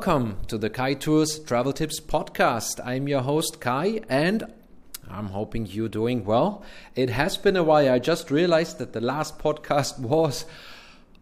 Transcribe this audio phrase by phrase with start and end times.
[0.00, 2.80] Welcome to the Kai Tours Travel Tips podcast.
[2.82, 4.50] I'm your host Kai and
[5.10, 6.64] I'm hoping you're doing well.
[6.96, 7.92] It has been a while.
[7.92, 10.46] I just realized that the last podcast was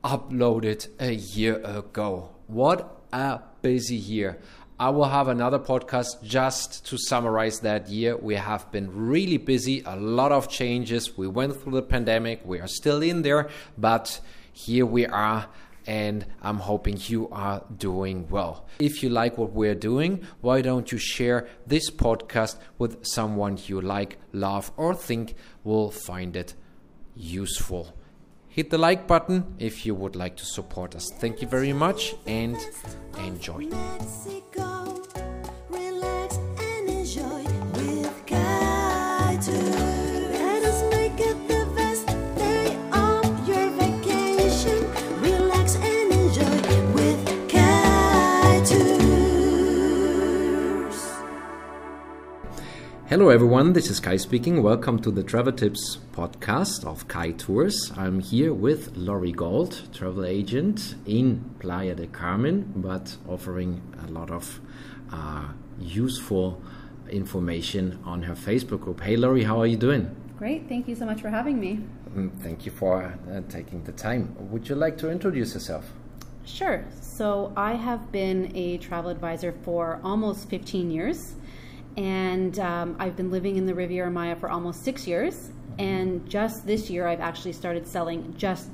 [0.05, 2.31] uploaded a year ago.
[2.47, 4.39] What a busy year.
[4.79, 8.17] I will have another podcast just to summarize that year.
[8.17, 11.19] We have been really busy, a lot of changes.
[11.19, 14.21] We went through the pandemic, we are still in there, but
[14.53, 15.49] here we are
[15.89, 18.67] and I'm hoping you are doing well.
[18.79, 23.81] If you like what we're doing, why don't you share this podcast with someone you
[23.81, 25.35] like, love, or think
[25.65, 26.55] will find it
[27.17, 27.97] useful?
[28.49, 31.09] Hit the like button if you would like to support us.
[31.21, 32.57] Thank you very much and
[33.17, 33.69] enjoy.
[53.19, 53.73] Hello, everyone.
[53.73, 54.63] This is Kai speaking.
[54.63, 57.91] Welcome to the Travel Tips podcast of Kai Tours.
[57.97, 64.31] I'm here with Laurie Gold, travel agent in Playa del Carmen, but offering a lot
[64.31, 64.61] of
[65.11, 65.49] uh,
[65.81, 66.63] useful
[67.11, 69.01] information on her Facebook group.
[69.01, 70.15] Hey, Laurie, how are you doing?
[70.39, 70.69] Great.
[70.69, 71.81] Thank you so much for having me.
[72.15, 74.37] Mm, thank you for uh, taking the time.
[74.53, 75.91] Would you like to introduce yourself?
[76.45, 76.85] Sure.
[77.01, 81.35] So, I have been a travel advisor for almost 15 years
[81.99, 85.51] and um, I've been living in the Riviera Maya for almost six years.
[85.79, 88.71] And just this year, I've actually started selling just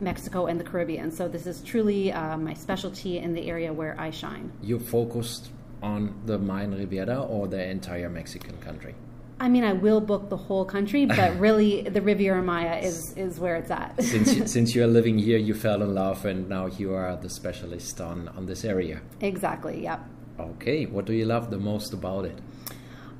[0.00, 1.10] Mexico and the Caribbean.
[1.10, 4.50] So this is truly uh, my specialty in the area where I shine.
[4.62, 5.50] You focused
[5.82, 8.94] on the Mayan Riviera or the entire Mexican country?
[9.38, 13.38] I mean, I will book the whole country, but really, the Riviera Maya is is
[13.38, 14.02] where it's at.
[14.02, 17.28] since since you are living here, you fell in love, and now you are the
[17.28, 19.02] specialist on on this area.
[19.20, 19.82] Exactly.
[19.82, 20.00] Yep.
[20.38, 20.86] Okay.
[20.86, 22.38] What do you love the most about it?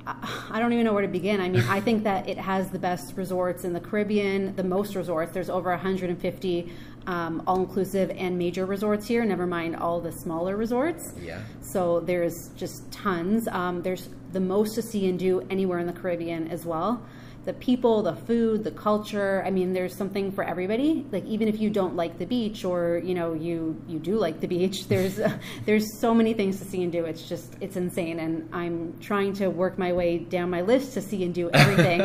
[0.07, 1.41] I don't even know where to begin.
[1.41, 4.95] I mean, I think that it has the best resorts in the Caribbean, the most
[4.97, 5.33] resorts.
[5.33, 6.73] There's over 150
[7.07, 11.15] um, all inclusive and major resorts here, never mind all the smaller resorts.
[11.21, 11.43] Yeah.
[11.61, 13.49] So there's just tons.
[13.49, 17.03] Um, there's the most to see and do anywhere in the Caribbean as well
[17.45, 19.43] the people, the food, the culture.
[19.47, 21.07] I mean, there's something for everybody.
[21.11, 24.41] Like even if you don't like the beach, or you know you you do like
[24.41, 27.05] the beach, there's uh, there's so many things to see and do.
[27.05, 31.03] It's just it's insane, and I'm trying to work my way down my list to
[31.03, 32.01] see and do everything.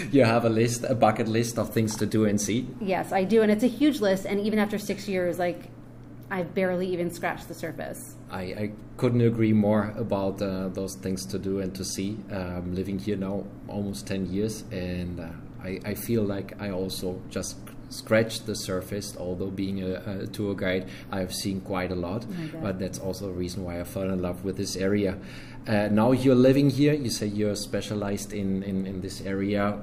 [0.12, 2.68] you have a list, a bucket list of things to do and see.
[2.80, 4.26] Yes, I do, and it's a huge list.
[4.26, 5.70] And even after six years, like
[6.30, 8.16] I've barely even scratched the surface.
[8.30, 12.18] I, I couldn't agree more about uh, those things to do and to see.
[12.32, 15.28] Um, living here now almost 10 years, and uh,
[15.62, 17.56] I, I feel like I also just
[17.90, 19.16] scratched the surface.
[19.16, 23.28] Although being a, a tour guide, I've seen quite a lot, oh but that's also
[23.28, 25.18] a reason why I fell in love with this area.
[25.66, 26.94] Uh, now you're living here.
[26.94, 29.78] You say you're specialized in, in, in this area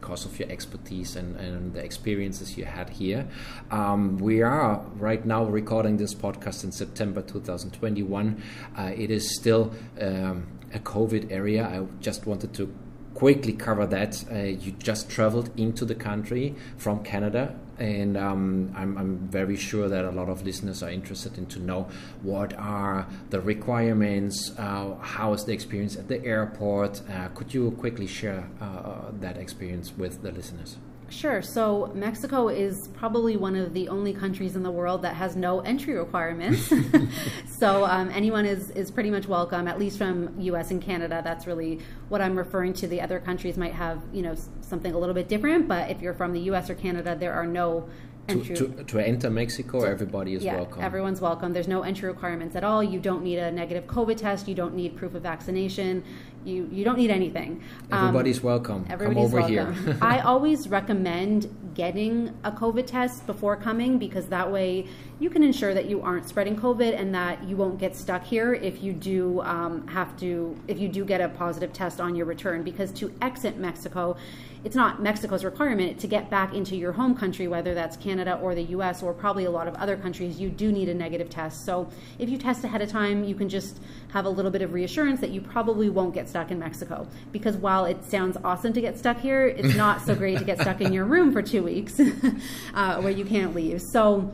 [0.00, 3.26] because of your expertise and, and the experiences you had here.
[3.70, 8.42] Um, we are right now recording this podcast in September 2021.
[8.76, 11.66] Uh, it is still um, a COVID area.
[11.66, 12.72] I just wanted to
[13.14, 14.24] quickly cover that.
[14.30, 19.88] Uh, you just traveled into the country from Canada, and um, I'm, I'm, very sure
[19.88, 21.88] that a lot of listeners are interested in to know
[22.22, 27.02] what are the requirements, uh, how is the experience at the airport.
[27.10, 30.76] Uh, could you quickly share uh, that experience with the listeners?
[31.10, 31.40] Sure.
[31.40, 35.60] So Mexico is probably one of the only countries in the world that has no
[35.60, 36.70] entry requirements.
[37.58, 40.70] so um, anyone is is pretty much welcome, at least from U.S.
[40.70, 41.22] and Canada.
[41.24, 42.86] That's really what I'm referring to.
[42.86, 46.14] The other countries might have you know something a little bit different, but if you're
[46.14, 46.68] from the U.S.
[46.68, 47.88] or Canada, there are no
[48.28, 50.82] to, to, to, enter Mexico, everybody is yeah, welcome.
[50.82, 51.52] Everyone's welcome.
[51.52, 52.82] There's no entry requirements at all.
[52.82, 54.46] You don't need a negative COVID test.
[54.48, 56.04] You don't need proof of vaccination.
[56.44, 57.62] You you don't need anything.
[57.90, 58.86] Everybody's um, welcome.
[58.88, 59.84] Everybody's Come over welcome.
[59.84, 59.98] here.
[60.02, 64.86] I always recommend getting a COVID test before coming because that way
[65.20, 68.54] you can ensure that you aren't spreading COVID and that you won't get stuck here
[68.54, 72.26] if you do um, have to if you do get a positive test on your
[72.26, 72.62] return.
[72.62, 74.16] Because to exit Mexico,
[74.64, 78.54] it's not Mexico's requirement to get back into your home country, whether that's Canada or
[78.54, 81.64] the US or probably a lot of other countries, you do need a negative test.
[81.64, 81.88] So
[82.18, 83.80] if you test ahead of time, you can just
[84.12, 87.06] have a little bit of reassurance that you probably won't get stuck in Mexico.
[87.32, 90.60] Because while it sounds awesome to get stuck here, it's not so great to get
[90.60, 92.00] stuck in your room for two weeks
[92.74, 93.80] uh, where you can't leave.
[93.92, 94.32] So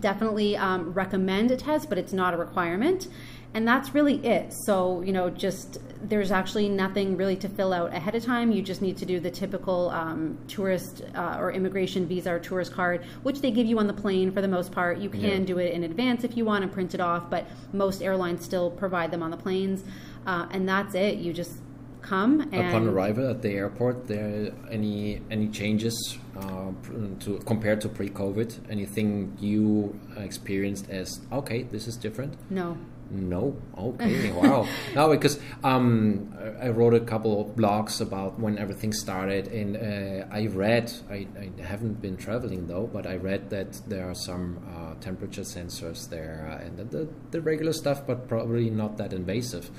[0.00, 3.08] definitely um, recommend a test, but it's not a requirement.
[3.54, 4.54] And that's really it.
[4.64, 8.50] So, you know, just there's actually nothing really to fill out ahead of time.
[8.50, 12.72] You just need to do the typical um, tourist uh, or immigration visa or tourist
[12.72, 14.98] card, which they give you on the plane for the most part.
[14.98, 15.38] You can Yeah.
[15.40, 18.70] do it in advance if you want and print it off, but most airlines still
[18.70, 19.84] provide them on the planes.
[20.26, 21.18] Uh, and that's it.
[21.18, 21.52] You just
[22.02, 26.72] come and Upon arrival at the airport, there any any changes uh,
[27.20, 28.70] to compared to pre-COVID?
[28.70, 32.34] Anything you experienced as okay, this is different?
[32.50, 32.76] no.
[33.12, 33.54] No.
[33.76, 34.30] Okay.
[34.42, 34.66] wow.
[34.94, 40.26] No, because um, I wrote a couple of blogs about when everything started, and uh,
[40.30, 40.90] I read.
[41.10, 45.42] I, I haven't been traveling though, but I read that there are some uh, temperature
[45.42, 49.70] sensors there, uh, and the the regular stuff, but probably not that invasive.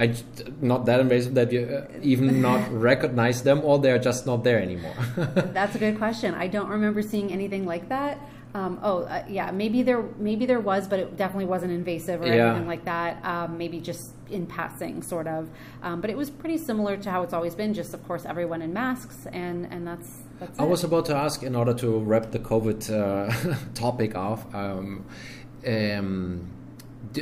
[0.00, 0.14] I
[0.60, 4.60] not that invasive that you uh, even not recognize them, or they're just not there
[4.60, 4.94] anymore.
[5.58, 6.34] That's a good question.
[6.34, 8.18] I don't remember seeing anything like that.
[8.52, 12.26] Um, oh, uh, yeah, maybe there maybe there was, but it definitely wasn't invasive or
[12.26, 12.50] Yeah.
[12.50, 13.24] anything like that.
[13.24, 15.48] Um, maybe just in passing, sort of.
[15.82, 17.74] Um, but it was pretty similar to how it's always been.
[17.74, 20.10] Just of course, everyone in masks, and and that's
[20.40, 20.58] that's.
[20.58, 20.68] I it.
[20.68, 25.04] was about to ask, in order to wrap the COVID uh, topic off, um,
[25.66, 26.48] um,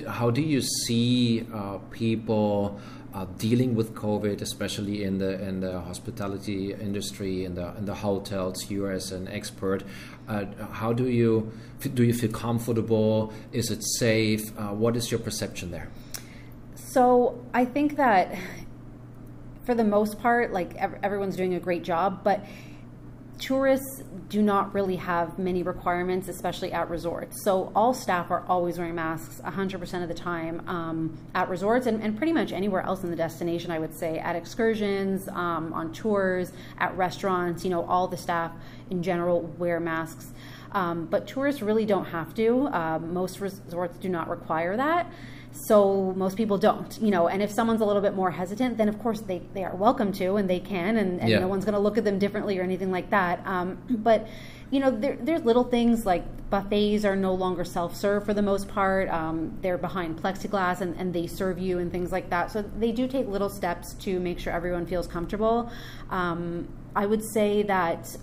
[0.07, 2.81] how do you see uh, people
[3.15, 7.95] uh, dealing with COVID, especially in the in the hospitality industry, in the in the
[7.95, 8.71] hotels?
[8.71, 9.83] You as an expert,
[10.29, 11.53] uh, how do you
[11.95, 13.33] do you feel comfortable?
[13.53, 14.43] Is it safe?
[14.59, 15.89] Uh, what is your perception there?
[16.75, 18.37] So I think that
[19.65, 22.45] for the most part, like ev- everyone's doing a great job, but
[23.39, 27.43] tourists do not really have many requirements, especially at resorts.
[27.45, 32.03] So all staff are always wearing masks 100% of the time um, at resorts and,
[32.03, 35.93] and pretty much anywhere else in the destination, I would say, at excursions, um, on
[35.93, 38.53] tours, at restaurants, you know, all the staff
[38.91, 40.33] in general wear masks.
[40.73, 42.69] Um, but tourists really don't have to.
[42.69, 45.11] Um, most resorts do not require that.
[45.53, 48.89] So most people don't, you know, and if someone's a little bit more hesitant, then
[48.89, 51.41] of course they, they are welcome to and they can, and, and Yeah.
[51.41, 53.41] no one's going to look at them differently or anything like that.
[53.47, 54.27] Um, but,
[54.71, 58.43] you know, there, there's little things like buffets are no longer self serve for the
[58.43, 59.09] most part.
[59.09, 62.51] Um, they're behind plexiglass and, and they serve you and things like that.
[62.53, 65.71] So they do take little steps to make sure everyone feels comfortable.
[66.11, 68.17] Um, I would say that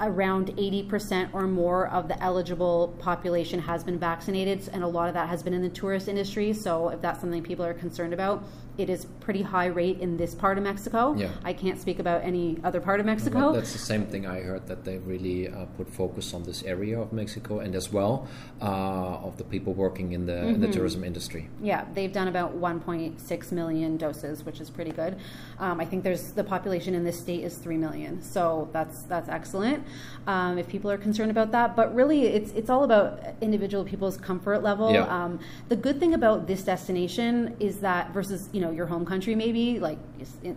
[0.00, 5.14] around 80% or more of the eligible population has been vaccinated, and a lot of
[5.14, 6.52] that has been in the tourist industry.
[6.52, 8.44] So, if that's something people are concerned about,
[8.78, 11.14] it is pretty high rate in this part of Mexico.
[11.14, 11.28] Yeah.
[11.44, 13.52] I can't speak about any other part of Mexico.
[13.52, 16.98] That's the same thing I heard that they really uh, put focus on this area
[16.98, 18.26] of Mexico and as well
[18.62, 20.62] uh, of the people working in the Mm-hmm.
[20.62, 21.48] the tourism industry.
[21.60, 25.18] Yeah, they've done about 1.6 million doses, which is pretty good.
[25.58, 29.28] Um, I think there's the population in this state is 3 million, so that's that's
[29.28, 29.84] excellent.
[30.26, 34.16] Um, if people are concerned about that, but really, it's it's all about individual people's
[34.18, 34.92] comfort level.
[34.92, 35.04] Yeah.
[35.04, 39.34] Um, the good thing about this destination is that versus you know your home country
[39.34, 39.98] maybe like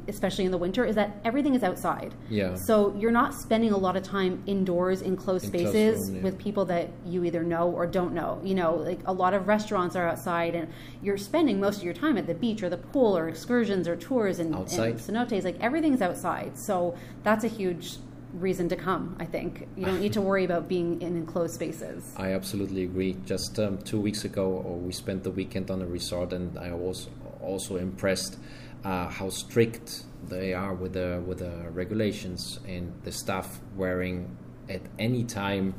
[0.08, 2.14] especially in the winter is that everything is outside.
[2.30, 2.56] Yeah.
[2.56, 6.24] So you're not spending a lot of time indoors in closed In spaces room, yeah.
[6.24, 8.42] with people that you either know or don't know.
[8.44, 10.68] You know, like a lot of restaurants are outside, and
[11.02, 13.96] you're spending most of your time at the beach or the pool or excursions or
[13.96, 14.92] tours and, Outside.
[14.92, 15.44] and cenotes.
[15.44, 17.98] Like everything's outside, so that's a huge
[18.34, 19.16] reason to come.
[19.20, 22.14] I think you don't need to worry about being in enclosed spaces.
[22.18, 23.16] I absolutely agree.
[23.26, 26.74] Just um, two weeks ago, or we spent the weekend on a resort, and I
[26.74, 27.10] was
[27.42, 28.38] also impressed
[28.84, 34.38] uh, how strict they are with the with the regulations and the staff wearing
[34.70, 35.76] at any time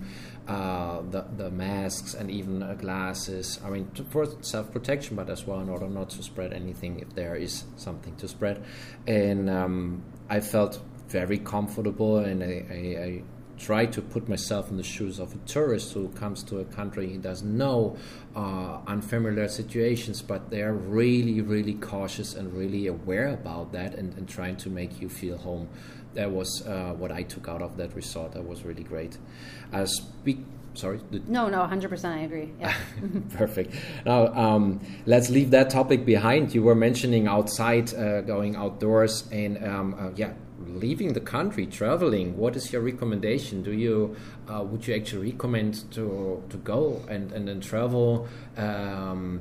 [0.46, 3.58] uh, the the masks and even uh, glasses.
[3.64, 7.14] I mean, for self protection, but as well in order not to spread anything if
[7.14, 8.62] there is something to spread.
[9.06, 10.80] And um, I felt
[11.14, 13.22] very comfortable, and I, I, I
[13.56, 17.06] try to put myself in the shoes of a tourist who comes to a country
[17.06, 17.96] he doesn't know,
[18.34, 24.12] uh, unfamiliar situations, but they are really, really cautious and really aware about that and,
[24.18, 25.68] and trying to make you feel home.
[26.14, 28.32] That was uh, what I took out of that resort.
[28.32, 29.16] That was really great.
[29.72, 30.38] Uh, speak.
[30.74, 30.98] Sorry.
[31.28, 32.04] No, no, 100%.
[32.04, 32.50] I agree.
[32.60, 32.74] Yeah.
[33.34, 33.72] Perfect.
[34.04, 36.52] Now, um, let's leave that topic behind.
[36.52, 40.32] You were mentioning outside, uh, going outdoors, and um, uh, yeah,
[40.68, 42.36] leaving the country, traveling.
[42.36, 43.62] What is your recommendation?
[43.62, 44.16] Do you
[44.48, 48.28] uh, would you actually recommend to to go and and then travel?
[48.56, 49.40] Um,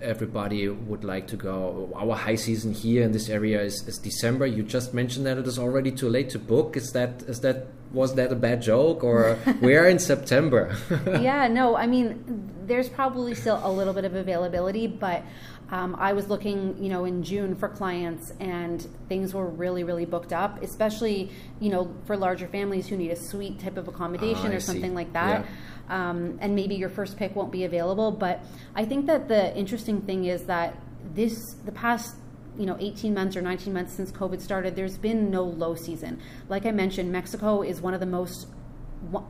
[0.00, 1.92] everybody would like to go.
[1.96, 4.46] Our high season here in this area is, is December.
[4.46, 6.76] You just mentioned that it is already too late to book.
[6.76, 10.76] Is that is that was that a bad joke or we are in September?
[11.06, 15.22] yeah, no, I mean, there's probably still a little bit of availability, but
[15.72, 20.04] um, I was looking, you know, in June for clients, and things were really, really
[20.04, 24.52] booked up, especially, you know, for larger families who need a suite type of accommodation
[24.52, 24.66] I or see.
[24.66, 25.46] something like that.
[25.88, 26.10] Yeah.
[26.10, 28.12] um, and maybe your first pick won't be available.
[28.12, 30.76] But I think that the interesting thing is that
[31.14, 32.16] this the past
[32.58, 36.20] you know 18 months or 19 months since covid started there's been no low season
[36.48, 38.46] like i mentioned mexico is one of the most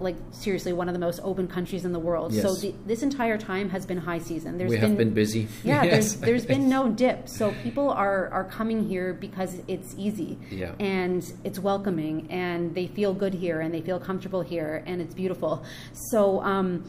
[0.01, 2.33] like seriously one of the most open countries in the world.
[2.33, 2.43] Yes.
[2.43, 4.59] so the, this entire time has been high season.
[4.59, 5.49] There's we been, have been busy.
[5.65, 6.15] yeah Yes.
[6.15, 7.29] there's, there's been no dip.
[7.29, 10.39] So people are are coming here because it's easy.
[10.51, 10.75] Yeah.
[10.79, 12.31] and it's welcoming.
[12.31, 13.61] And they feel good here.
[13.61, 14.83] And they feel comfortable here.
[14.87, 15.65] And it's beautiful.
[16.11, 16.85] So um,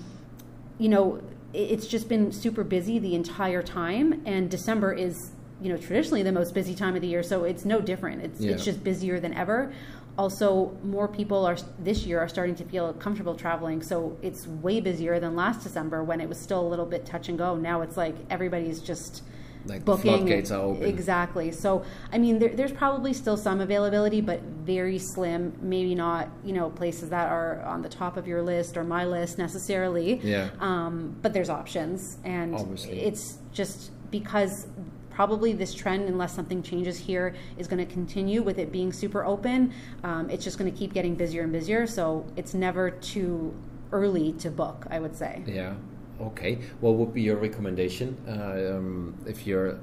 [0.78, 1.22] you know
[1.54, 4.24] it's just been super busy the entire time.
[4.26, 7.24] And december is you know traditionally the most busy time of the year.
[7.24, 8.24] So it's no different.
[8.24, 9.72] It's, it's just busier than ever
[10.18, 14.80] also more people are this year are starting to feel comfortable traveling so it's way
[14.80, 17.82] busier than last december when it was still a little bit touch and go now
[17.82, 19.24] it's like everybody's just
[19.66, 20.84] Like the booking floodgates are open.
[20.84, 26.30] exactly so i mean there, there's probably still some availability but very slim maybe not
[26.46, 30.20] you know places that are on the top of your list or my list necessarily
[30.24, 30.50] Yeah.
[30.60, 33.00] um, but there's options and Obviously.
[33.02, 34.68] it's just because
[35.14, 39.24] probably this trend unless something changes here is going to continue with it being super
[39.24, 39.72] open
[40.04, 43.54] um, it's just going to keep getting busier and busier so it's never too
[43.92, 45.76] early to book i would say Yeah.
[46.22, 46.60] Okay.
[46.80, 49.80] What would be your recommendation uh, um, if you're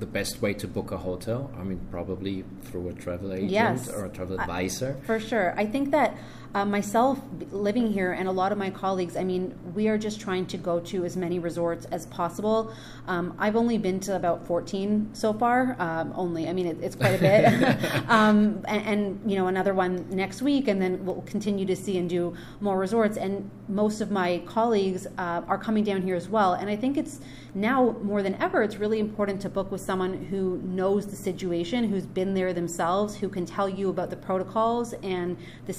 [0.00, 1.50] the best way to book a hotel?
[1.60, 3.88] I mean, probably through a travel agent Yes.
[3.90, 4.96] or a travel advisor.
[5.04, 5.54] For sure.
[5.58, 6.16] I think that
[6.54, 10.20] uh, myself living here and a lot of my colleagues, I mean, we are just
[10.20, 12.72] trying to go to as many resorts as possible.
[13.06, 16.48] Um, I've only been to about 14 so far, um, only.
[16.48, 18.04] I mean, it, it's quite a bit.
[18.08, 21.98] um, and, and, you know, another one next week, and then we'll continue to see
[21.98, 23.16] and do more resorts.
[23.16, 26.54] And most of my colleagues uh, are coming down here as well.
[26.54, 27.20] And I think it's
[27.54, 31.84] now more than ever, it's really important to book with someone who knows the situation,
[31.84, 35.36] who's been there themselves, who can tell you about the protocols and
[35.66, 35.72] the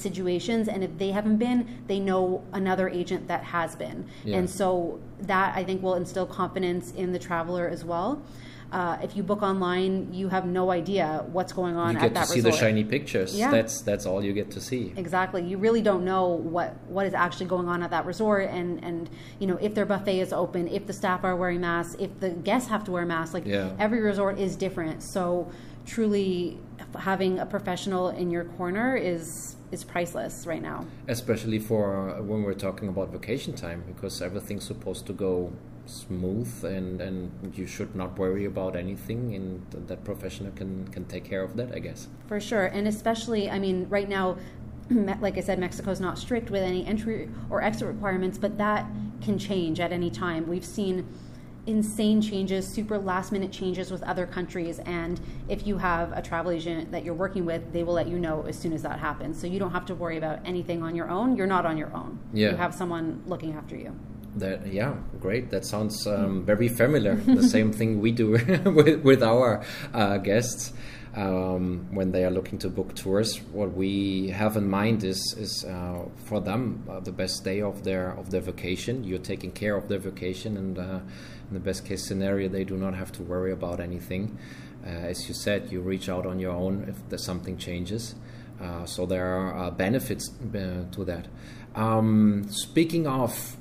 [0.64, 0.68] situations.
[0.68, 4.06] And if they haven't been, they know another agent that has been.
[4.24, 4.38] Yeah.
[4.38, 8.22] And so that I think will instill confidence in the traveler as well.
[8.72, 12.08] Uh, if you book online, you have no idea what's going on You at get
[12.08, 12.54] to that see resort.
[12.54, 13.36] the shiny pictures.
[13.36, 13.50] Yeah.
[13.50, 14.92] That's that's all you get to see.
[14.96, 15.42] Exactly.
[15.42, 19.10] You really don't know what, what is actually going on at that resort and, and
[19.40, 22.30] you know if their buffet is open, if the staff are wearing masks, if the
[22.30, 23.34] guests have to wear masks.
[23.34, 23.72] Like Yeah.
[23.80, 25.02] every resort is different.
[25.02, 25.50] So
[25.84, 26.56] truly
[26.96, 30.86] having a professional in your corner is is priceless right now.
[31.08, 35.52] Especially for uh, when we're talking about vacation time, because everything's supposed to go
[35.86, 41.24] smooth and, and you should not worry about anything, and that professional can, can take
[41.24, 42.08] care of that, I guess.
[42.26, 44.36] For sure, and especially, I mean, right now,
[45.20, 48.86] like I said, Mexico is not strict with any entry or exit requirements, but that
[49.20, 50.48] can change at any time.
[50.48, 51.06] We've seen
[51.66, 56.50] insane changes, super last minute changes with other countries, and if you have a travel
[56.50, 59.40] agent that you're working with, they will let you know as soon as that happens.
[59.40, 61.36] So you don't have to worry about anything on your own.
[61.36, 62.18] You're not on your own.
[62.32, 62.50] Yeah.
[62.50, 63.94] You have someone looking after you.
[64.36, 65.50] That yeah, great.
[65.50, 67.16] That sounds um, very familiar.
[67.16, 68.30] the same thing we do
[68.64, 70.72] with, with our uh, guests
[71.16, 73.40] um, when they are looking to book tours.
[73.52, 77.84] What we have in mind is is uh, for them uh, the best day of
[77.84, 79.04] their of their vacation.
[79.04, 81.00] You're taking care of their vacation, and uh,
[81.48, 84.38] in the best case scenario, they do not have to worry about anything.
[84.84, 88.14] Uh, as you said, you reach out on your own if there's something changes.
[88.60, 91.26] Uh, so there are uh, benefits to that.
[91.74, 93.56] Um, speaking of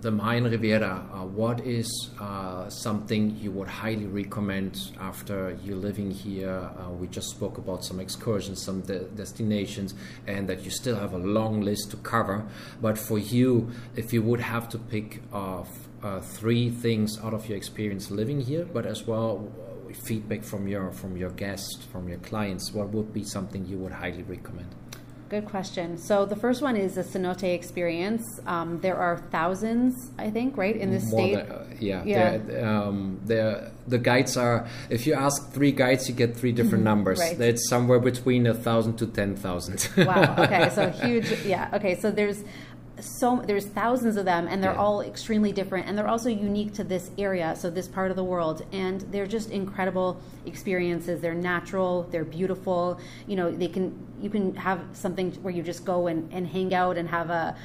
[0.00, 6.10] the Mayan Riviera, uh, what is uh, something you would highly recommend after you're living
[6.10, 6.70] here?
[6.78, 9.94] Uh, we just spoke about some excursions, some de- destinations,
[10.26, 12.46] and that you still have a long list to cover.
[12.80, 17.34] But for you, if you would have to pick uh, f- uh, three things out
[17.34, 19.50] of your experience living here, but as well
[19.90, 23.78] uh, feedback from your from your guests, from your clients, what would be something you
[23.78, 24.74] would highly recommend?
[25.28, 25.98] Good question.
[25.98, 28.24] So the first one is the cenote experience.
[28.46, 31.34] Um, there are thousands, I think, right, in this More state.
[31.34, 32.38] than- uh, yeah, Yeah.
[32.38, 34.66] they're- Um, they're- the guides are.
[34.88, 37.18] If you ask three guides, you get three different numbers.
[37.18, 37.38] Right.
[37.40, 39.86] It's somewhere between a thousand to ten thousand.
[39.98, 40.34] wow.
[40.38, 40.70] Okay.
[40.74, 41.30] So huge.
[41.44, 41.68] Yeah.
[41.74, 41.94] Okay.
[42.00, 42.42] So there's
[43.00, 44.78] so there's thousands of them, and they're Yeah.
[44.78, 48.24] all extremely different, and they're also unique to this area, so this part of the
[48.24, 51.20] world, and they're just incredible experiences.
[51.20, 52.06] They're natural.
[52.10, 52.98] They're beautiful.
[53.26, 56.74] You know, they can you can have something where you just go and, and hang
[56.74, 57.56] out and have a.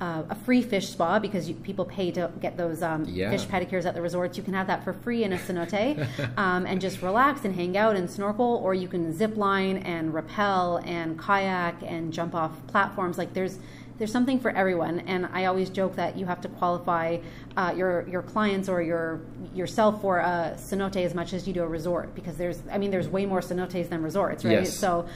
[0.00, 3.30] Uh, a free fish spa because you, people pay to get those um, Yeah.
[3.30, 4.36] fish pedicures at the resorts.
[4.36, 7.76] You can have that for free in a cenote um, and just relax and hang
[7.76, 12.50] out and snorkel, or you can zip line and rappel and kayak and jump off
[12.66, 13.16] platforms.
[13.16, 13.60] Like there's
[13.98, 15.00] there's something for everyone.
[15.00, 17.18] And I always joke that you have to qualify
[17.56, 19.20] uh, your your clients or your
[19.54, 22.90] yourself for a cenote as much as you do a resort because there's I mean
[22.90, 24.52] there's way more cenotes than resorts, right?
[24.64, 24.76] Yes.
[24.78, 25.06] So.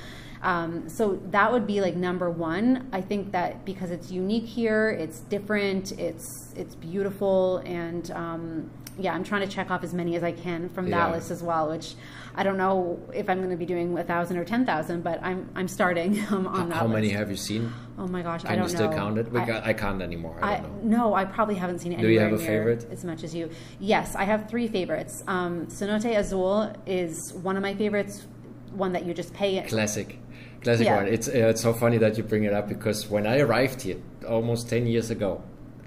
[0.43, 2.89] Um, so that would be like number one.
[2.93, 9.15] I think that because it's unique here, it's different, it's it's beautiful, and um, yeah,
[9.15, 11.15] I'm trying to check off as many as I can from that Yeah.
[11.15, 11.71] list as well.
[11.71, 11.95] Which
[12.39, 15.19] I don't know if I'm going to be doing a thousand or ten thousand, but
[15.23, 16.75] I'm I'm starting um, on that.
[16.77, 17.73] How many have you seen?
[17.99, 18.97] Oh my gosh, Can I don't you still know.
[18.97, 19.33] count it?
[19.33, 20.39] We I- got, I can't anymore.
[20.43, 20.97] I I, don't know.
[20.99, 22.87] no, I probably haven't seen it Do you have a favorite?
[22.91, 23.49] as much as you.
[23.81, 25.25] Yes, I have three favorites.
[25.27, 28.27] Um, Cenote Azul is one of my favorites.
[28.73, 29.63] One that you just pay.
[29.63, 30.19] Classic,
[30.63, 30.97] classic Yeah.
[30.97, 31.07] one.
[31.09, 33.97] It's uh, it's so funny that you bring it up because when I arrived here
[34.29, 35.43] almost ten years ago,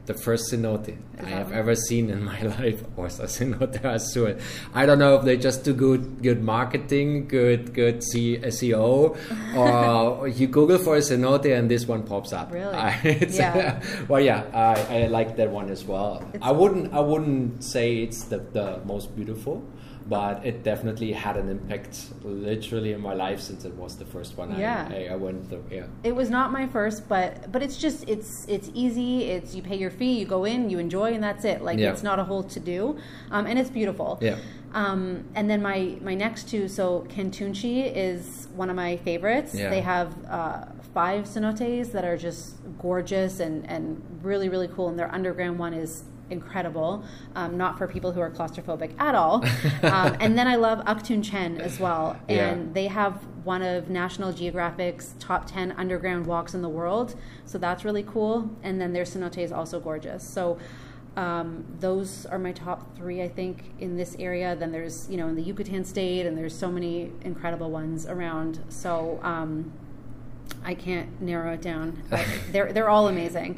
[0.10, 4.36] the first cenote I have ever seen in my life was a cenote azul.
[4.74, 8.90] I don't know if they just do good good marketing, good good C- uh, SEO,
[9.62, 12.52] or you Google for a cenote and this one pops up.
[12.52, 12.74] Really?
[12.76, 13.82] I- Yeah.
[14.10, 16.12] well, yeah, I, I like that one as well.
[16.34, 19.56] It's- I wouldn't I wouldn't say it's the, the most beautiful,
[20.08, 24.38] but it definitely had an impact literally in my life since it was the first
[24.38, 24.88] one Yeah.
[24.90, 25.64] I, I, I went through.
[25.70, 25.86] Yeah.
[26.04, 29.26] It was not my first, but but it's just it's it's easy.
[29.26, 31.62] It's you pay your fee, you go in, you enjoy, and that's it.
[31.62, 31.92] Like Yeah.
[31.92, 32.98] it's not a whole to do,
[33.32, 34.18] um, and it's beautiful.
[34.22, 34.38] Yeah.
[34.74, 39.54] Um, and then my my next two, so Kantun Chi is one of my favorites.
[39.56, 39.70] Yeah.
[39.70, 44.88] They have uh, five cenotes that are just gorgeous and and really really cool.
[44.90, 47.04] And their underground one is incredible.
[47.36, 49.44] Um, not for people who are claustrophobic at all.
[49.84, 52.74] um, and then I love Aktun Chen as well, and Yeah.
[52.74, 57.16] they have one of National Geographic's top 10 underground walks in the world.
[57.46, 58.50] So that's really cool.
[58.64, 60.24] And then their cenote is also gorgeous.
[60.28, 60.58] So
[61.16, 64.56] um, those are my top three, I think, in this area.
[64.56, 68.64] Then there's, you know, in the Yucatan state, and there's so many incredible ones around.
[68.70, 69.72] So um,
[70.64, 72.04] I can't narrow it down.
[72.10, 73.58] But they're, they're all amazing.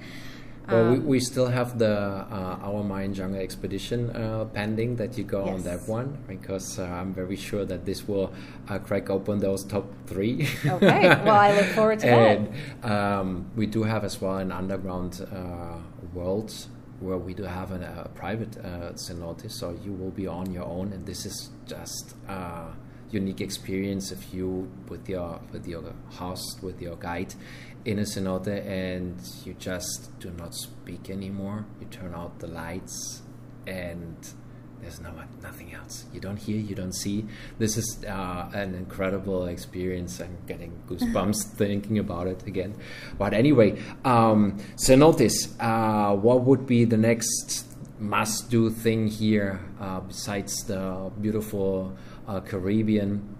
[0.71, 5.17] Well, we, Um, we still have the uh, our Mayan jungle expedition uh, pending that
[5.17, 8.31] you go on that one because uh, I'm very sure that this will
[8.69, 10.47] uh, crack open those top three.
[10.65, 12.37] Okay, well, I look forward to that.
[12.37, 12.49] and,
[12.85, 15.77] um, we do have as well an underground uh,
[16.13, 16.51] world
[16.99, 20.65] where we do have an, a private uh, cenote, so you will be on your
[20.65, 22.67] own, and this is just a
[23.11, 27.33] unique experience if you with your with your host with your guide
[27.85, 31.65] in a cenote and you just do not speak anymore.
[31.79, 33.21] You turn out the lights
[33.67, 34.15] and
[34.81, 35.11] there's no
[35.43, 36.05] nothing else.
[36.13, 37.25] You don't hear, you don't see.
[37.59, 40.19] This is uh, an incredible experience.
[40.19, 42.75] I'm getting goosebumps thinking about it again.
[43.17, 45.53] But anyway, um, cenotes.
[45.59, 47.65] Uh, what would be the next
[47.99, 51.95] must-do thing here uh, besides the beautiful
[52.27, 53.37] uh, Caribbean?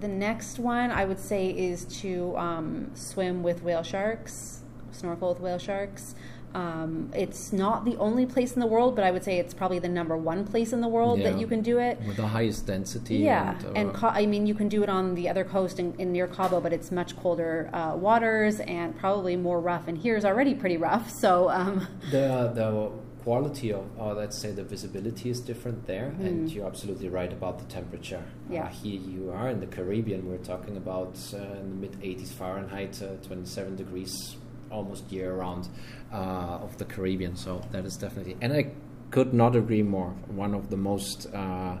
[0.00, 5.40] The next one I would say is to um, swim with whale sharks, snorkel with
[5.40, 6.14] whale sharks.
[6.52, 9.78] Um, it's not the only place in the world, but I would say it's probably
[9.78, 11.30] the number one place in the world Yeah.
[11.30, 12.00] that you can do it.
[12.04, 13.18] With the highest density.
[13.18, 15.78] Yeah, and, and uh, Ca- I mean, you can do it on the other coast
[15.78, 19.86] in, in near Cabo, but it's much colder uh, waters and probably more rough.
[19.86, 22.90] And here is already pretty rough, so um, The the
[23.22, 27.58] quality of, or let's say the visibility is different there, and you're absolutely right about
[27.58, 28.22] the temperature.
[28.44, 28.54] Mm-hmm.
[28.54, 28.64] Yeah.
[28.64, 30.28] Uh, here you are in the Caribbean.
[30.28, 34.36] We're talking about uh, in the mid 80s Fahrenheit, uh, 27 degrees,
[34.70, 35.68] almost year round
[36.12, 37.36] uh, of the Caribbean.
[37.36, 38.72] So that is definitely, and I
[39.10, 40.10] could not agree more.
[40.28, 41.76] One of the most uh,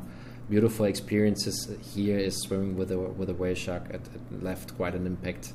[0.48, 3.88] beautiful experiences here is swimming with a with a whale shark.
[3.90, 5.52] It, it left quite an impact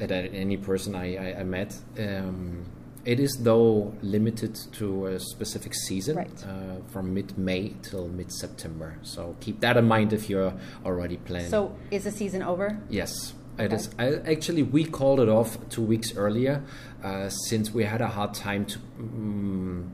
[0.00, 1.76] at any person I, I, I met.
[1.98, 2.64] Um,
[3.04, 6.44] it is though limited to a specific season Right.
[6.46, 8.96] uh, from mid-May till mid-September.
[9.02, 10.52] So keep that in mind if you're
[10.84, 11.50] already planning.
[11.50, 12.78] so is the season over?
[12.88, 13.74] Yes, it Okay.
[13.76, 13.88] is.
[13.98, 16.62] I, actually, we called it off two weeks earlier
[17.02, 18.78] uh, since we had a hard time to.
[18.98, 19.88] mm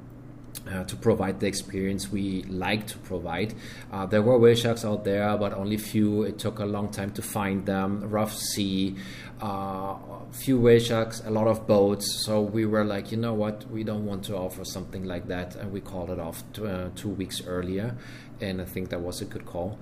[0.71, 3.55] uh, to provide the experience we like to provide.
[3.93, 6.23] Uh, there were whale sharks out there, but only few.
[6.23, 8.09] It took a long time to find them.
[8.11, 8.97] Rough sea,
[9.41, 9.97] uh,
[10.33, 12.25] few whale sharks, a lot of boats.
[12.25, 15.55] So we were like, you know what, we don't want to offer something like that,
[15.57, 17.97] and we called it off t- uh, two weeks earlier.
[18.41, 19.79] And I think that was a good call.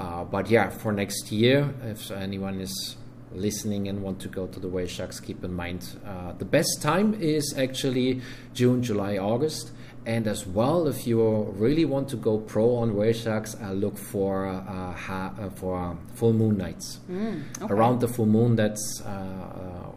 [0.00, 2.96] Uh, but yeah, for next year, if anyone is
[3.34, 6.80] listening and want to go to the whale sharks, keep in mind uh, the best
[6.80, 8.22] time is actually
[8.54, 9.72] June, July, August.
[10.06, 13.98] And as well, if you really want to go pro on whale sharks, uh, look
[13.98, 17.00] for uh, ha- uh, for full moon nights.
[17.10, 17.40] okay.
[17.74, 19.90] Around the full moon, that's uh, uh,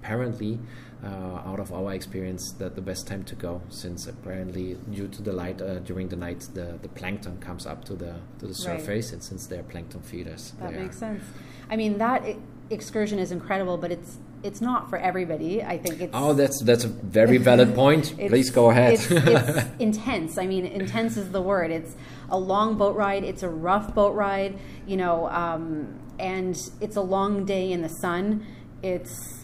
[0.00, 0.58] apparently,
[1.04, 1.08] uh,
[1.44, 5.32] out of our experience, that the best time to go, since apparently due to the
[5.32, 8.56] light uh, during the night, the, the plankton comes up to the to the Right.
[8.80, 11.22] surface, and since they're plankton feeders, That are- makes sense.
[11.70, 12.36] I mean, that i-
[12.70, 15.62] excursion is incredible, but it's it's not for everybody.
[15.62, 18.14] I think it's Oh, that's that's a very valid point.
[18.16, 18.94] Please go ahead.
[18.94, 20.38] It's, it's intense.
[20.38, 21.70] I mean, intense is the word.
[21.70, 21.96] It's
[22.30, 23.24] a long boat ride.
[23.24, 24.58] It's a rough boat ride.
[24.86, 28.46] You know, um, and it's a long day in the sun.
[28.82, 29.37] It's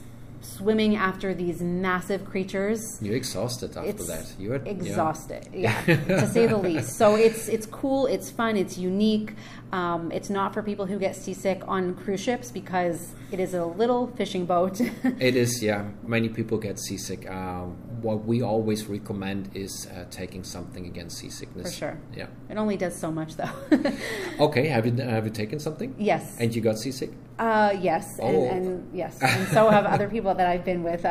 [0.44, 2.80] swimming after these massive creatures.
[3.00, 4.32] You're exhausted after that.
[4.38, 4.70] You're yeah.
[4.70, 6.96] exhausted, yeah, to say the least.
[6.96, 9.34] So it's it's cool, it's fun, it's unique.
[9.72, 13.64] Um, it's not for people who get seasick on cruise ships because it is a
[13.64, 14.80] little fishing boat.
[15.20, 15.90] It is, yeah.
[16.02, 17.28] Many people get seasick.
[17.28, 21.66] Um, what we always recommend is uh, taking something against seasickness.
[21.72, 21.96] For sure.
[22.14, 22.26] Yeah.
[22.50, 23.50] it only does so much, though.
[24.46, 24.66] Okay.
[24.68, 25.94] Have you have you taken something?
[25.98, 26.36] yes.
[26.40, 27.10] And you got seasick?
[27.38, 28.44] Uh, yes, and, Oh.
[28.54, 31.08] and yes, and so have other people that I've been with, uh,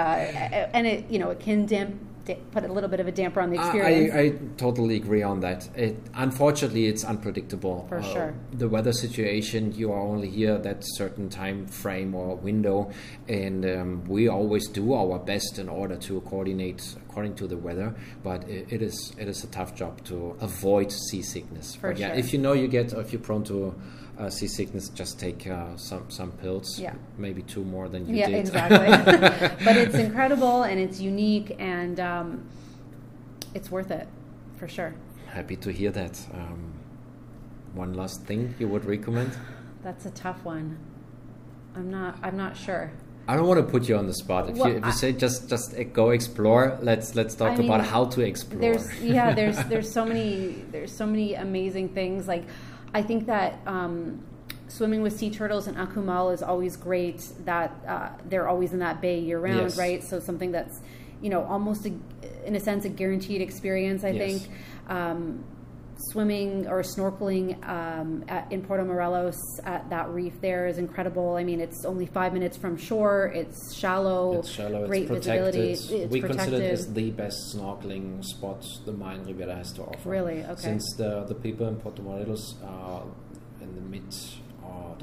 [0.77, 3.41] and it you know it can damp, da- put a little bit of a damper
[3.41, 4.13] on the experience.
[4.13, 5.69] I, I totally agree on that.
[5.77, 7.85] It unfortunately it's unpredictable.
[7.89, 8.33] For sure.
[8.53, 12.91] The weather situation, you are only here that certain time frame or window,
[13.27, 17.93] and um, we always do our best in order to coordinate according to the weather.
[18.23, 21.75] But it, it is it is a tough job to avoid seasickness.
[21.75, 23.75] For but yeah, if you know you get, if you're prone to
[24.17, 26.79] uh, seasickness, just take uh, some some pills.
[26.79, 26.93] Yeah.
[27.17, 28.33] Maybe two more than you yeah, did.
[28.33, 29.65] Yeah, exactly.
[29.65, 32.45] but it's incredible and it's unique and um,
[33.53, 34.07] it's worth it
[34.57, 34.93] for sure.
[35.27, 36.19] Happy to hear that.
[36.33, 36.73] Um,
[37.73, 39.35] one last thing you would recommend?
[39.83, 40.77] That's a tough one.
[41.75, 42.19] I'm not.
[42.21, 42.91] I'm not sure.
[43.27, 44.49] I don't want to put you on the spot.
[44.49, 47.55] If Well, you if you I- say just just go explore, let's let's talk I
[47.55, 48.61] mean, about how to explore.
[48.61, 49.33] There's yeah.
[49.33, 52.27] There's there's so many there's so many amazing things.
[52.27, 52.43] Like
[52.93, 54.23] I think that um,
[54.67, 57.25] swimming with sea turtles in Akumal is always great.
[57.45, 59.77] That uh, they're always in that bay year round, Yes.
[59.77, 60.03] right?
[60.03, 60.79] So something that's
[61.21, 61.93] you know almost a,
[62.45, 64.03] in a sense a guaranteed experience.
[64.03, 64.43] I Yes.
[64.43, 64.53] think.
[64.89, 65.43] Um,
[66.11, 71.35] swimming or snorkeling um, at, in Puerto Morelos at that reef there is incredible.
[71.35, 73.31] I mean, it's only five minutes from shore.
[73.33, 75.53] It's shallow, it's shallow, great it's protected.
[75.55, 76.03] visibility.
[76.03, 76.51] It's we protected.
[76.51, 80.09] consider it as the best snorkeling spot the Mayan Riviera has to offer.
[80.09, 80.43] Really?
[80.43, 80.61] Okay.
[80.61, 83.03] Since the the people in Puerto Morelos are
[83.61, 84.13] in the mid,
[84.63, 84.93] uh,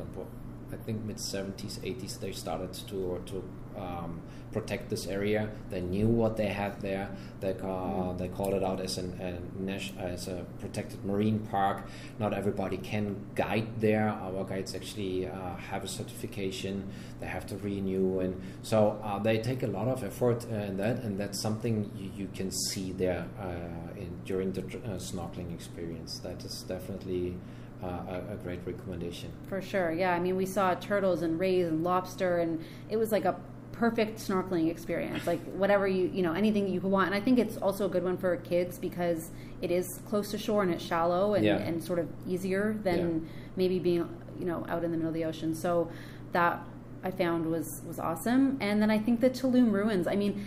[0.72, 3.44] I think mid seventies, eighties, they started to to
[3.76, 4.20] um,
[4.52, 5.48] protect this area.
[5.70, 7.11] They knew what they had there.
[7.40, 11.87] They they called it out as an a nat- as a protected marine park.
[12.18, 14.09] Not everybody can guide there.
[14.09, 16.88] Our guides actually uh, have a certification.
[17.20, 20.76] They have to renew, and so uh, they take a lot of effort uh, in
[20.78, 21.02] that.
[21.02, 26.18] And that's something you, you can see there uh, in during the uh, snorkeling experience.
[26.20, 27.37] That is definitely.
[27.83, 29.33] Uh, a, a great recommendation.
[29.48, 30.12] For sure, yeah.
[30.12, 33.40] I mean, we saw turtles and rays and lobster, and it was like a
[33.80, 35.26] perfect snorkeling experience.
[35.26, 37.06] Like whatever you you know anything you want.
[37.06, 39.30] And I think it's also a good one for kids because
[39.62, 41.56] it is close to shore and it's shallow and, Yeah.
[41.56, 43.28] and sort of easier than Yeah.
[43.56, 44.06] maybe being
[44.38, 45.54] you know out in the middle of the ocean.
[45.54, 45.88] So
[46.32, 46.60] that
[47.02, 48.58] I found was was awesome.
[48.60, 50.06] And then I think the Tulum ruins.
[50.06, 50.46] I mean,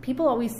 [0.00, 0.54] people always.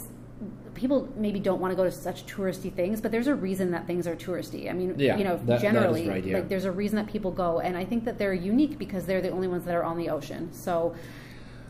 [0.74, 3.88] People maybe don't want to go to such touristy things, but there's a reason that
[3.88, 4.70] things are touristy.
[4.70, 6.37] I mean, Yeah, you know, that- that generally, right, yeah.
[6.37, 9.20] like there's a reason that people go, and I think that they're unique because they're
[9.28, 10.52] the only ones that are on the ocean.
[10.52, 10.94] So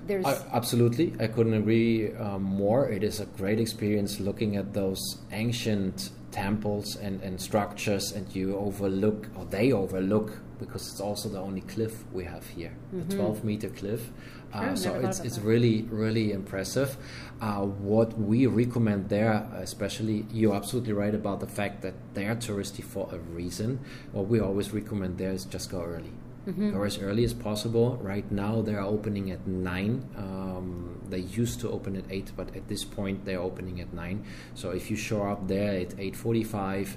[0.08, 2.88] there's I, absolutely, I couldn't agree um, more.
[2.88, 8.56] It is a great experience looking at those ancient temples and, and structures, and you
[8.56, 13.44] overlook, or they overlook, because it's also the only cliff we have here, a 12
[13.44, 14.00] meter cliff.
[14.00, 14.70] Mm-hmm.
[14.70, 15.44] Uh, so it's, it's that.
[15.44, 16.96] really, really impressive.
[17.40, 22.36] Uh, what we recommend there, especially, you're absolutely right about the fact that they are
[22.36, 23.80] touristy for a reason.
[24.12, 26.12] What we always recommend there is just go early.
[26.48, 26.70] Mm-hmm.
[26.72, 27.98] Go as early as possible.
[28.02, 30.08] Right now, they're opening at nine.
[30.16, 34.24] Um, they used to open at eight, but at this point, they're opening at nine.
[34.54, 36.96] So if you show up there at eight forty-five,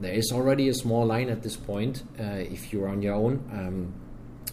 [0.00, 2.04] there is already a small line at this point.
[2.20, 3.94] Uh, if you're on your own, um,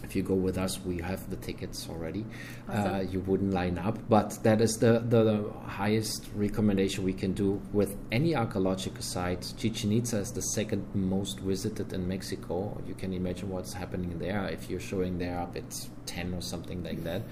[0.04, 2.24] if you go with us, we have the tickets already.
[2.68, 7.32] Uh, you wouldn't line up, but that is the, the, the highest recommendation we can
[7.32, 9.52] do with any archaeological site.
[9.56, 12.80] Chichen Itza is the second most visited in Mexico.
[12.86, 15.64] You can imagine what's happening there if you're showing there up at
[16.06, 17.22] 10 or something like that.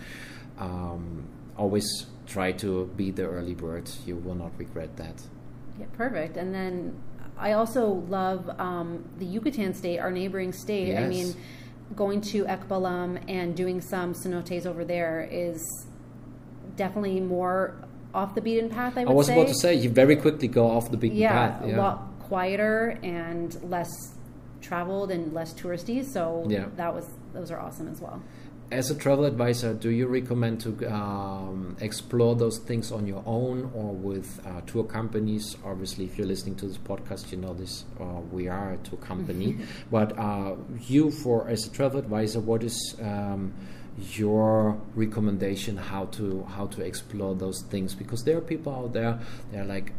[0.58, 3.90] Um, always try to be the early bird.
[4.06, 5.22] You will not regret that.
[5.78, 6.36] yeah, perfect.
[6.36, 6.96] And then
[7.36, 10.96] I also love um, the Yucatan state, our neighboring state.
[10.96, 11.10] I Yes.
[11.10, 11.34] mean,
[11.94, 15.60] going to Ekbalam and doing some cenotes over there is
[16.76, 17.76] definitely more
[18.14, 18.96] off the beaten path.
[18.96, 19.34] I I was say.
[19.34, 21.64] about to say, you very quickly go off the beaten yeah, path.
[21.64, 23.90] a lot quieter and less
[24.60, 26.04] traveled and less touristy.
[26.04, 26.66] So Yeah.
[26.76, 28.22] that was those are awesome as well.
[28.70, 33.70] As a travel advisor, do you recommend to um, explore those things on your own
[33.74, 35.56] or with uh, tour companies?
[35.64, 37.84] Obviously, if you're listening to this podcast, you know this.
[38.00, 39.58] Uh, we are a tour company,
[39.90, 43.52] but uh, you, for as a travel advisor, what is um,
[44.12, 49.18] your recommendation how to how to explore those things because there are people out there
[49.52, 49.92] they're like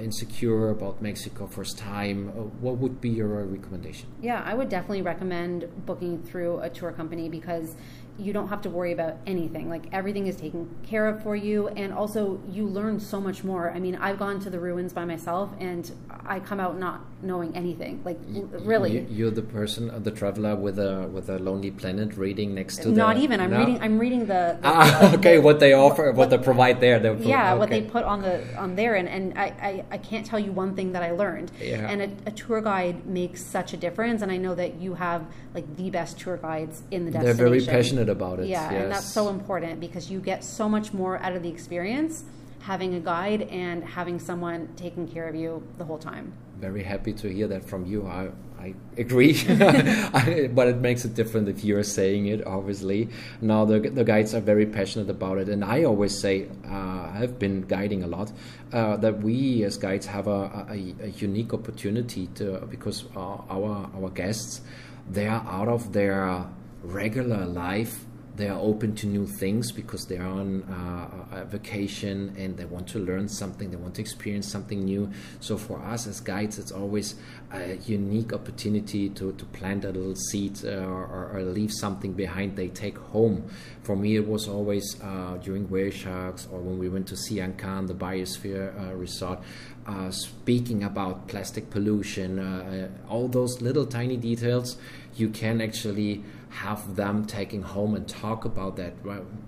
[0.00, 2.28] insecure about Mexico first time.
[2.28, 4.08] Uh, what would be your recommendation?
[4.20, 7.76] Yeah, I would definitely recommend booking through a tour company because
[8.18, 9.68] you don't have to worry about anything.
[9.68, 13.70] Like everything is taken care of for you, and also you learn so much more.
[13.72, 15.90] I mean, I've gone to the ruins by myself, and
[16.26, 18.02] I come out not knowing anything.
[18.04, 22.54] Like really, you, are the person, the traveler with a with a Lonely Planet reading
[22.54, 22.90] next to.
[22.90, 23.40] The Not the, even.
[23.40, 23.58] I'm no?
[23.58, 23.80] reading.
[23.80, 24.58] I'm reading the.
[24.60, 27.00] the ah, okay, what they offer, what, what they provide there.
[27.00, 27.58] Put, yeah, okay.
[27.58, 30.52] what they put on the on there, and and I, I, I can't tell you
[30.52, 31.50] one thing that I learned.
[31.60, 31.88] Yeah.
[31.88, 35.26] And a, a, tour guide makes such a difference, and I know that you have
[35.54, 37.36] like the best tour guides in the destination.
[37.36, 38.46] They're very passionate about it.
[38.46, 38.82] Yeah, yes.
[38.82, 42.24] and that's so important because you get so much more out of the experience
[42.64, 46.32] having a guide and having someone taking care of you the whole time.
[46.58, 48.06] Very happy to hear that from you.
[48.06, 49.34] I, I agree,
[50.54, 53.10] but it makes it different if you're saying it, obviously.
[53.42, 57.38] Now, the, the guides are very passionate about it, and I always say, uh, I've
[57.38, 58.32] been guiding a lot,
[58.72, 63.90] uh, that we as guides have a, a, a unique opportunity to, because uh, our,
[63.94, 64.62] our guests,
[65.10, 66.46] they are out of their
[66.84, 68.04] regular life
[68.36, 72.64] they are open to new things because they are on uh, a vacation and they
[72.64, 75.10] want to learn something they want to experience something new.
[75.40, 77.14] So for us as guides it's always
[77.52, 82.56] a unique opportunity to, to plant a little seed uh, or, or, leave something behind.
[82.56, 83.44] They take home.
[83.82, 87.54] For me it was always uh, during whale sharks or when we went to Sian
[87.54, 89.40] Ka'an the biosphere uh, resort
[89.86, 94.76] uh, speaking about plastic pollution uh, all those little tiny details
[95.16, 96.22] you can actually
[96.54, 98.92] have them taking home and talk about that.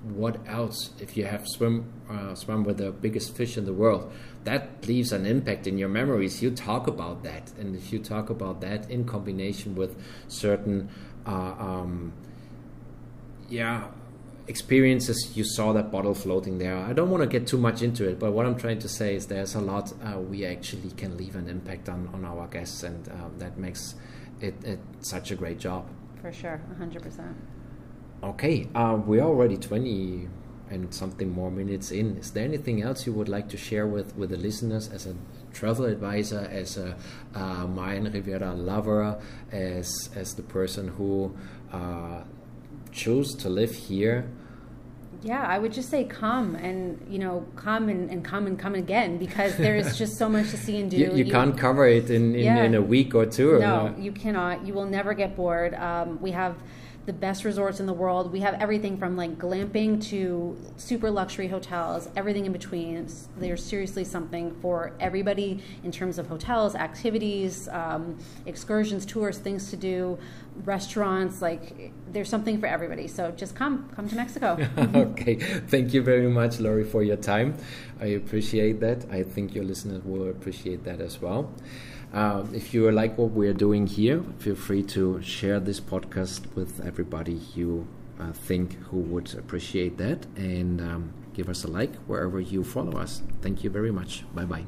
[0.03, 0.91] What else?
[0.99, 4.13] If you have swim uh, swim with the biggest fish in the world,
[4.45, 6.43] that leaves an impact in your memories.
[6.43, 9.97] You talk about that, and if you talk about that in combination with
[10.27, 10.89] certain,
[11.27, 12.13] uh, um,
[13.49, 13.89] yeah,
[14.49, 16.77] experiences, you saw that bottle floating there.
[16.77, 19.15] I don't want to get too much into it, but what I'm trying to say
[19.15, 22.83] is there's a lot uh, we actually can leave an impact on on our guests,
[22.83, 23.95] and uh, that makes
[24.41, 25.87] it, it such a great job
[26.27, 27.35] for sure, 100%.
[28.25, 30.29] Okay, uh, we're already 20
[30.71, 32.17] and something more minutes in.
[32.17, 35.15] Is there anything else you would like to share with, with the listeners as a
[35.53, 36.97] travel advisor, as a
[37.35, 39.21] uh, Mayan Riviera lover,
[39.53, 41.33] as, as the person who
[41.73, 42.23] uh,
[42.97, 44.29] chose to live here?
[45.23, 48.75] Yeah, I would just say come and you know come and, and come and come
[48.75, 50.97] again because there is just so much to see and do.
[50.97, 52.63] You, you, you can't cover it in, in, yeah.
[52.63, 53.59] in, a week or two.
[53.59, 54.67] No, you cannot.
[54.67, 55.75] You will never get bored.
[55.75, 56.57] Um, we have
[57.07, 58.33] the best resorts in the world.
[58.33, 63.09] We have everything from like glamping to super luxury hotels, everything in between.
[63.39, 69.77] There's seriously something for everybody in terms of hotels, activities, um, excursions, tours, things to
[69.77, 70.19] do,
[70.65, 71.41] restaurants.
[71.41, 73.07] Like there's something for everybody.
[73.07, 74.59] So just come, come to Mexico.
[74.95, 75.37] okay.
[75.37, 77.57] Thank you very much, Lori, for your time.
[78.01, 79.07] I appreciate that.
[79.13, 81.53] I think your listeners will appreciate that as well.
[82.13, 86.81] Uh, if you like what we're doing here, feel free to share this podcast with
[86.87, 87.87] everybody you
[88.19, 92.99] uh, think who would appreciate that and um, give us a like wherever you follow
[92.99, 93.23] us.
[93.43, 94.25] Thank you very much.
[94.35, 94.65] Bye bye.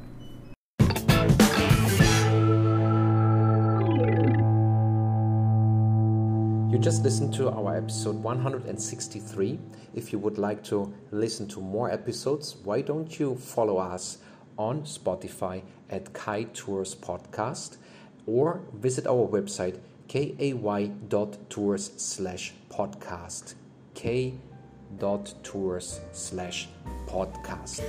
[6.71, 9.59] You just listened to our episode 163.
[9.95, 14.19] If you would like to listen to more episodes, why don't you follow us
[14.59, 17.79] on Spotify at Kai Tours Podcast
[18.27, 23.55] or visit our website kay.tours slash podcast
[23.99, 26.69] k.tours slash
[27.09, 27.83] podcast.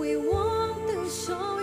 [0.00, 1.53] We want to show